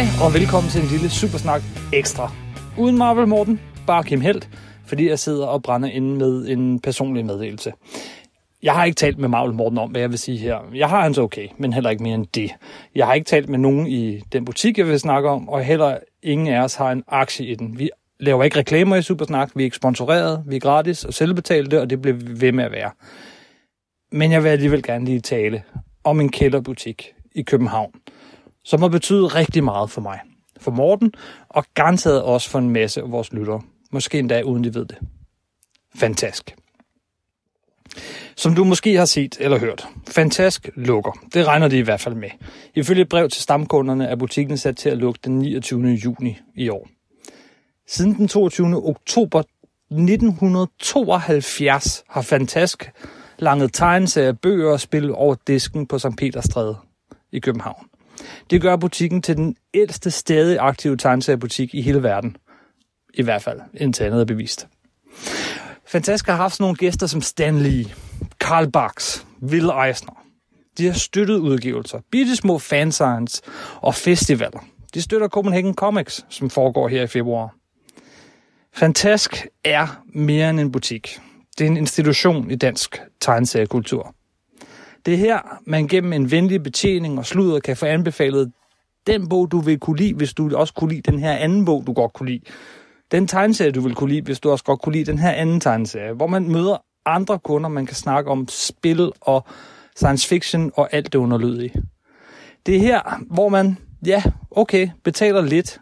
[0.00, 2.32] Hej og velkommen til en lille Supersnak Ekstra.
[2.78, 4.48] Uden Marvel Morten, bare Kim Helt,
[4.86, 7.72] fordi jeg sidder og brænder inde med en personlig meddelelse.
[8.62, 10.58] Jeg har ikke talt med Marvel Morten om, hvad jeg vil sige her.
[10.74, 12.50] Jeg har hans okay, men heller ikke mere end det.
[12.94, 15.98] Jeg har ikke talt med nogen i den butik, jeg vil snakke om, og heller
[16.22, 17.78] ingen af os har en aktie i den.
[17.78, 21.80] Vi laver ikke reklamer i Supersnak, vi er ikke sponsoreret, vi er gratis og selvbetalte,
[21.80, 22.90] og det bliver vi ved med at være.
[24.12, 25.62] Men jeg vil alligevel gerne lige tale
[26.04, 27.90] om en kælderbutik i København,
[28.64, 30.20] som har betydet rigtig meget for mig,
[30.60, 31.12] for Morten,
[31.48, 33.62] og garanteret også for en masse af vores lyttere.
[33.92, 34.98] Måske endda uden de ved det.
[35.94, 36.56] Fantastisk.
[38.36, 41.12] Som du måske har set eller hørt, Fantask lukker.
[41.34, 42.30] Det regner de i hvert fald med.
[42.74, 45.86] Ifølge et brev til stamkunderne er butikken sat til at lukke den 29.
[45.86, 46.88] juni i år.
[47.88, 48.88] Siden den 22.
[48.88, 49.42] oktober
[49.90, 52.90] 1972 har Fantask
[53.38, 56.16] langet tegneserier, bøger og spil over disken på St.
[56.18, 56.76] Peterstræde
[57.32, 57.86] i København.
[58.50, 62.36] Det gør butikken til den ældste stadig aktive tegneseriebutik i hele verden.
[63.14, 64.68] I hvert fald, indtil andet er bevist.
[65.86, 67.84] Fantastisk har haft sådan nogle gæster som Stanley,
[68.40, 70.24] Karl Barks, Will Eisner.
[70.78, 73.42] De har støttet udgivelser, bitte små fansigns
[73.80, 74.64] og festivaler.
[74.94, 77.54] De støtter Copenhagen Comics, som foregår her i februar.
[78.74, 81.18] Fantask er mere end en butik.
[81.58, 84.14] Det er en institution i dansk tegneseriekultur.
[85.06, 88.52] Det er her, man gennem en venlig betjening og sludder kan få anbefalet
[89.06, 91.84] den bog, du vil kunne lide, hvis du også kunne lide den her anden bog,
[91.86, 92.40] du godt kunne lide.
[93.10, 95.60] Den tegneserie, du vil kunne lide, hvis du også godt kunne lide den her anden
[95.60, 99.44] tegneserie, hvor man møder andre kunder, man kan snakke om spil og
[99.96, 101.82] science fiction og alt det underlydige.
[102.66, 105.80] Det er her, hvor man, ja, okay, betaler lidt,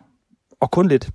[0.61, 1.11] og kun lidt,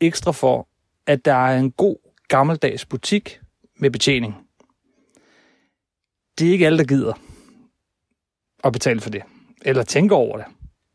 [0.00, 0.68] ekstra for,
[1.06, 1.96] at der er en god
[2.28, 3.40] gammeldags butik
[3.80, 4.34] med betjening.
[6.38, 7.12] Det er ikke alle, der gider
[8.64, 9.22] at betale for det,
[9.62, 10.46] eller tænke over det.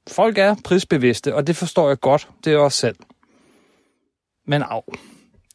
[0.08, 2.96] Folk er prisbevidste, og det forstår jeg godt, det er også selv.
[4.48, 4.84] Men af.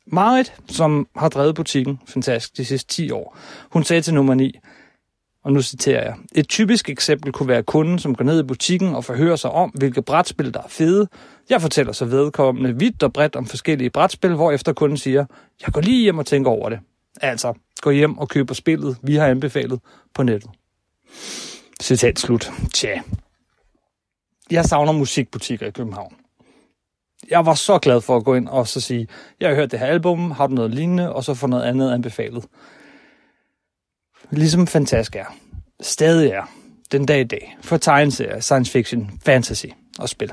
[0.06, 3.36] Marit, som har drevet butikken fantastisk de sidste 10 år,
[3.70, 4.58] hun sagde til nummer 9,
[5.44, 8.94] og nu citerer jeg, et typisk eksempel kunne være kunden, som går ned i butikken
[8.94, 11.08] og forhører sig om, hvilke brætspil, der er fede.
[11.50, 15.24] Jeg fortæller så vedkommende vidt og bredt om forskellige brætspil, hvor efter kunden siger,
[15.66, 16.78] jeg går lige hjem og tænker over det.
[17.20, 19.80] Altså, gå hjem og køber spillet, vi har anbefalet
[20.14, 20.50] på nettet.
[21.82, 22.50] Citat slut.
[22.74, 23.00] Tja.
[24.50, 26.14] Jeg savner musikbutikker i København.
[27.30, 29.08] Jeg var så glad for at gå ind og så sige,
[29.40, 31.92] jeg har hørt det her album, har du noget lignende, og så få noget andet
[31.92, 32.44] anbefalet.
[34.30, 35.36] Ligesom Fantask er.
[35.80, 36.50] Stadig er.
[36.92, 37.56] Den dag i dag.
[37.62, 39.66] For tegneserier, science fiction, fantasy
[39.98, 40.30] og spil.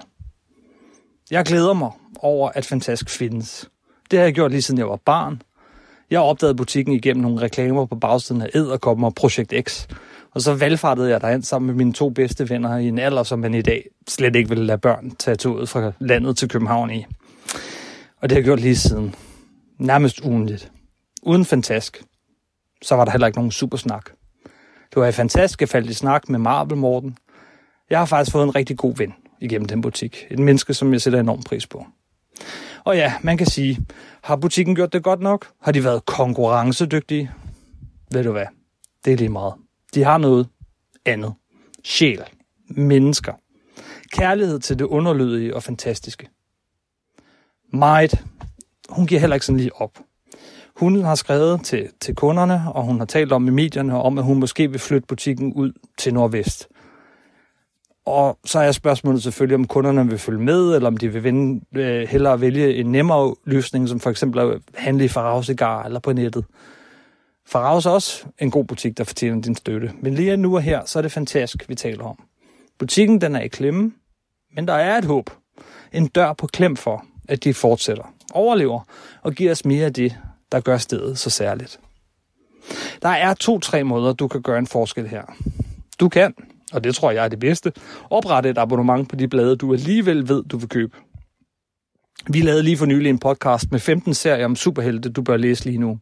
[1.32, 3.70] Jeg glæder mig over, at Fantask findes.
[4.12, 5.42] Det har jeg gjort lige siden jeg var barn.
[6.10, 9.88] Jeg opdagede butikken igennem nogle reklamer på bagsiden af Edderkoppen og Projekt X.
[10.36, 13.40] Og så valgfartede jeg derhen sammen med mine to bedste venner i en alder, som
[13.40, 17.06] man i dag slet ikke ville lade børn tage toget fra landet til København i.
[18.22, 19.16] Og det har jeg gjort lige siden.
[19.80, 20.72] Nærmest ugenligt.
[21.24, 22.04] Uden fantask.
[22.82, 24.10] Så var der heller ikke nogen supersnak.
[24.90, 27.18] Det var fantastisk, at falde i snak med Marvel Morten.
[27.90, 30.28] Jeg har faktisk fået en rigtig god ven igennem den butik.
[30.32, 31.86] Et menneske, som jeg sætter enorm pris på.
[32.84, 33.86] Og ja, man kan sige,
[34.24, 35.48] har butikken gjort det godt nok?
[35.62, 37.32] Har de været konkurrencedygtige?
[38.12, 38.46] Ved du hvad?
[39.06, 39.54] Det er lige meget.
[39.96, 40.48] De har noget
[41.06, 41.34] andet.
[41.84, 42.24] Sjæl.
[42.70, 43.34] Mennesker.
[44.12, 46.30] Kærlighed til det underlydige og fantastiske.
[47.74, 48.24] Meget.
[48.90, 50.00] hun giver heller ikke sådan lige op.
[50.76, 54.24] Hun har skrevet til, til kunderne, og hun har talt om i medierne, om at
[54.24, 56.68] hun måske vil flytte butikken ud til Nordvest.
[58.06, 61.66] Og så er spørgsmålet selvfølgelig, om kunderne vil følge med, eller om de vil vende,
[61.76, 66.14] øh, hellere vælge en nemmere løsning, som for eksempel at handle i Farage eller på
[66.14, 66.46] nettet.
[67.48, 69.92] Farage er også en god butik, der fortjener din støtte.
[70.02, 72.20] Men lige nu og her, så er det fantastisk, vi taler om.
[72.80, 73.92] Butikken den er i klemme,
[74.56, 75.30] men der er et håb.
[75.94, 78.82] En dør på klem for, at de fortsætter, overlever
[79.22, 80.18] og giver os mere af det,
[80.52, 81.80] der gør stedet så særligt.
[83.02, 85.24] Der er to-tre måder, du kan gøre en forskel her.
[86.00, 86.34] Du kan,
[86.74, 87.74] og det tror jeg er det bedste,
[88.10, 90.98] oprette et abonnement på de blade, du alligevel ved, du vil købe.
[92.28, 95.66] Vi lavede lige for nylig en podcast med 15 serier om superhelte, du bør læse
[95.66, 96.00] lige nu.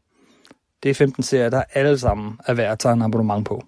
[0.84, 3.64] Det er 15 serier, der alle sammen er værd at tage en abonnement på.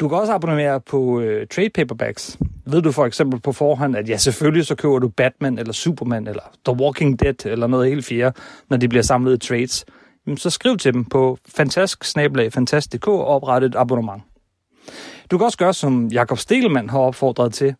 [0.00, 2.38] Du kan også abonnere på øh, trade paperbacks.
[2.66, 6.26] Ved du for eksempel på forhånd, at ja, selvfølgelig så køber du Batman eller Superman
[6.26, 8.36] eller The Walking Dead eller noget helt fjerde,
[8.70, 9.84] når de bliver samlet i trades.
[10.26, 12.14] Jamen, så skriv til dem på fantastisk
[12.54, 14.22] fantastisk.dk og opret et abonnement.
[15.30, 17.74] Du kan også gøre, som Jakob Stelman har opfordret til,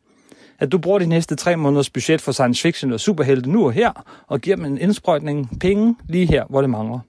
[0.58, 3.72] at du bruger de næste tre måneders budget for science fiction og superhelte nu og
[3.72, 7.00] her, og giver dem en indsprøjtning penge lige her, hvor det mangler.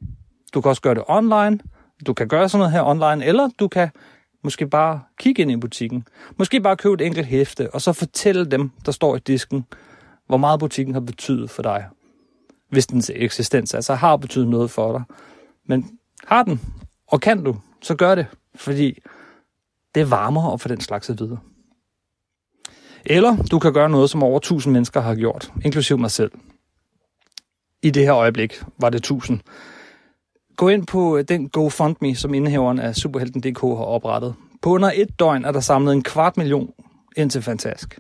[0.54, 1.60] Du kan også gøre det online.
[2.08, 3.90] Du kan gøre sådan noget her online, eller du kan
[4.44, 6.08] Måske bare kigge ind i butikken.
[6.38, 9.66] Måske bare købe et enkelt hæfte, og så fortælle dem, der står i disken,
[10.28, 11.88] hvor meget butikken har betydet for dig.
[12.70, 15.04] Hvis dens eksistens altså har betydet noget for dig.
[15.66, 16.62] Men har den,
[17.08, 18.26] og kan du, så gør det,
[18.56, 18.98] fordi
[19.96, 21.40] det varmer at få den slags at vide.
[23.06, 26.32] Eller du kan gøre noget, som over 1000 mennesker har gjort, inklusiv mig selv.
[27.82, 29.40] I det her øjeblik var det 1000.
[30.58, 34.36] Gå ind på øh, den GoFundMe, som indehaveren af Superhelten.dk har oprettet.
[34.62, 36.74] På under et døgn er der samlet en kvart million
[37.18, 38.00] ind til Fantask.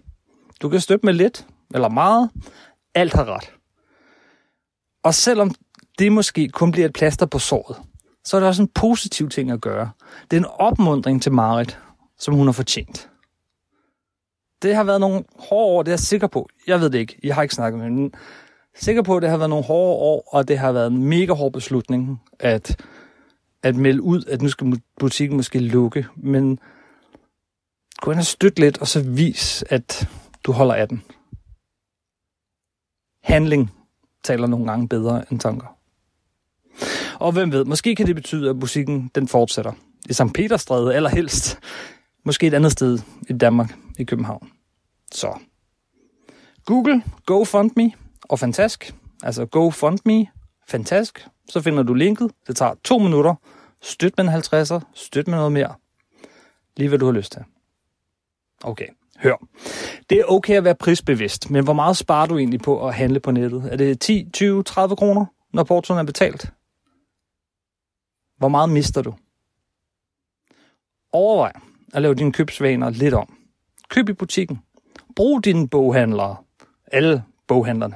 [0.62, 2.30] Du kan støtte med lidt, eller meget.
[2.96, 3.52] Alt har ret.
[5.04, 5.52] Og selvom
[6.00, 7.78] det måske kun bliver et plaster på såret,
[8.24, 9.90] så er det også en positiv ting at gøre.
[10.32, 11.80] Det er en opmundring til Marit,
[12.20, 13.10] som hun har fortjent.
[14.62, 16.50] Det har været nogle hårde år, det er jeg sikker på.
[16.68, 18.18] Jeg ved det ikke, jeg har ikke snakket med hende.
[18.76, 21.34] Sikker på, at det har været nogle hårde år, og det har været en mega
[21.34, 22.86] hård beslutning at,
[23.64, 26.06] at melde ud, at nu skal butikken måske lukke.
[26.16, 26.60] Men
[27.98, 30.10] gå ind og støtte lidt, og så vis, at
[30.44, 31.04] du holder af den.
[33.24, 33.72] Handling
[34.24, 35.78] taler nogle gange bedre end tanker.
[37.20, 39.72] Og hvem ved, måske kan det betyde, at musikken den fortsætter.
[40.10, 40.34] I St.
[40.34, 41.60] Peterstræde, eller helst.
[42.26, 43.00] Måske et andet sted
[43.30, 44.52] i Danmark, i København.
[45.12, 45.40] Så.
[46.66, 47.92] Google, GoFundMe
[48.30, 48.96] og Fantask.
[49.24, 50.28] Altså GoFundMe,
[50.68, 51.28] Fantask.
[51.50, 52.32] Så finder du linket.
[52.48, 53.36] Det tager to minutter.
[53.82, 54.80] Støt med en 50'er.
[54.94, 55.76] Støt med noget mere.
[56.78, 57.42] Lige hvad du har lyst til.
[58.64, 58.88] Okay,
[59.18, 59.36] hør.
[60.10, 63.20] Det er okay at være prisbevidst, men hvor meget sparer du egentlig på at handle
[63.20, 63.68] på nettet?
[63.72, 66.54] Er det 10, 20, 30 kroner, når portoen er betalt?
[68.38, 69.14] Hvor meget mister du?
[71.12, 71.52] Overvej
[71.94, 73.38] at lave dine købsvaner lidt om.
[73.90, 74.60] Køb i butikken.
[75.16, 76.36] Brug dine boghandlere.
[76.92, 77.96] Alle boghandlerne.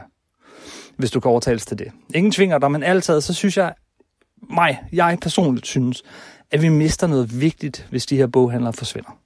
[0.97, 1.91] Hvis du kan overtales til det.
[2.15, 3.73] Ingen tvinger dig, men altid så synes jeg,
[4.49, 6.03] mig, jeg personligt synes,
[6.51, 9.17] at vi mister noget vigtigt, hvis de her boghandlere forsvinder.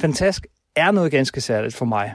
[0.00, 0.46] Fantask
[0.76, 2.14] er noget ganske særligt for mig.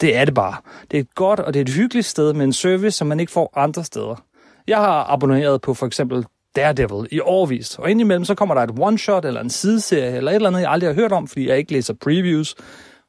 [0.00, 0.56] Det er det bare.
[0.90, 3.20] Det er et godt og det er et hyggeligt sted med en service, som man
[3.20, 4.24] ikke får andre steder.
[4.66, 8.70] Jeg har abonneret på for eksempel Daredevil i årvis, og indimellem så kommer der et
[8.70, 11.58] one-shot eller en sideserie eller et eller andet, jeg aldrig har hørt om, fordi jeg
[11.58, 12.54] ikke læser previews,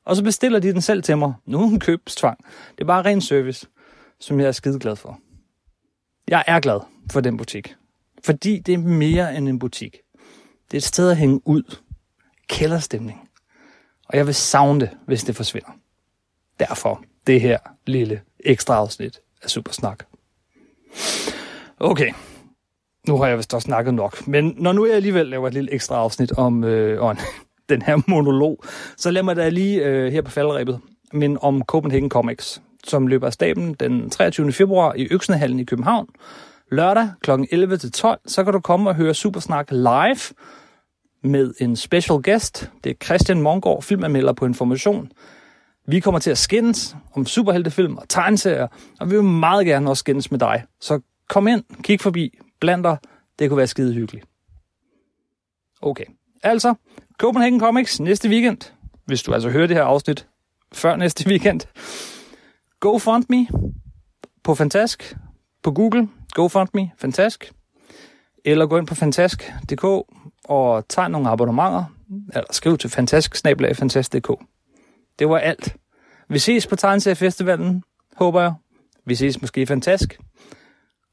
[0.05, 1.33] og så bestiller de den selv til mig.
[1.45, 2.37] Nu er en købstvang.
[2.75, 3.67] Det er bare ren service,
[4.19, 5.19] som jeg er skide glad for.
[6.27, 6.79] Jeg er glad
[7.11, 7.75] for den butik,
[8.25, 9.97] fordi det er mere end en butik.
[10.71, 11.77] Det er et sted at hænge ud.
[12.49, 13.29] Kælderstemning.
[14.09, 15.69] Og jeg vil savne det, hvis det forsvinder.
[16.59, 20.03] Derfor det her lille ekstra afsnit af Supersnak.
[21.79, 22.13] Okay,
[23.07, 25.71] nu har jeg vist også snakket nok, men når nu jeg alligevel laver et lille
[25.71, 27.17] ekstra afsnit om, øh, on,
[27.69, 28.63] den her monolog,
[28.97, 30.79] så lad mig da lige øh, her på faldrebet,
[31.13, 34.51] men om Copenhagen Comics, som løber af staben den 23.
[34.51, 36.07] februar i Øksnehallen i København.
[36.71, 37.31] Lørdag kl.
[37.31, 40.35] 11-12, så kan du komme og høre Supersnak live
[41.23, 42.71] med en special guest.
[42.83, 45.11] Det er Christian Mongård, filmanmelder på Information.
[45.87, 48.67] Vi kommer til at skændes om superheltefilm og tegneserier,
[48.99, 50.63] og vi vil meget gerne også skændes med dig.
[50.81, 50.99] Så
[51.29, 52.97] kom ind, kig forbi, bland dig.
[53.39, 54.25] Det kunne være skide hyggeligt.
[55.81, 56.05] Okay,
[56.43, 56.73] altså
[57.19, 58.57] Copenhagen Comics næste weekend.
[59.05, 60.27] Hvis du altså hører det her afsnit
[60.73, 61.61] før næste weekend.
[62.79, 63.47] GoFundMe
[64.43, 65.15] på Fantask,
[65.63, 67.51] på Google, GoFundMe, Fantask.
[68.45, 69.83] Eller gå ind på fantask.dk
[70.45, 73.35] og tag nogle abonnementer, eller skriv til fantask
[75.19, 75.75] Det var alt.
[76.29, 76.75] Vi ses på
[77.15, 77.83] Festivalen,
[78.15, 78.53] håber jeg.
[79.05, 80.19] Vi ses måske i Fantask.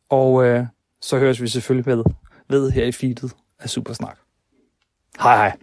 [0.09, 0.67] Og øh,
[1.01, 2.05] så høres vi selvfølgelig med
[2.49, 4.19] ved her i feedet af Supersnak.
[5.21, 5.57] Hej hej.